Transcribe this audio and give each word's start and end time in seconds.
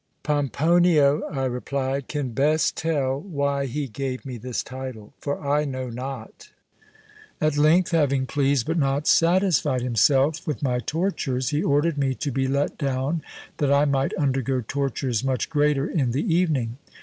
'Pomponio,' 0.23 1.21
I 1.31 1.45
replied, 1.45 2.07
'can 2.07 2.29
best 2.31 2.75
tell 2.75 3.19
why 3.19 3.67
he 3.67 3.87
gave 3.87 4.25
me 4.25 4.37
this 4.39 4.63
title, 4.63 5.13
for 5.19 5.47
I 5.47 5.63
know 5.63 5.91
not.' 5.91 6.49
At 7.39 7.55
length, 7.55 7.91
having 7.91 8.25
pleased, 8.25 8.65
but 8.65 8.79
not 8.79 9.05
satisfied 9.05 9.83
himself 9.83 10.47
with 10.47 10.63
my 10.63 10.79
tortures, 10.79 11.49
he 11.49 11.61
ordered 11.61 11.99
me 11.99 12.15
to 12.15 12.31
be 12.31 12.47
let 12.47 12.79
down, 12.79 13.21
that 13.57 13.71
I 13.71 13.85
might 13.85 14.15
undergo 14.15 14.61
tortures 14.67 15.23
much 15.23 15.51
greater 15.51 15.87
in 15.87 16.13
the 16.13 16.35
evening. 16.35 16.79